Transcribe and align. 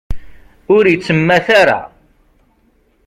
Ur 0.75 0.83
ittemmat 0.93 1.47
ara. 1.61 1.79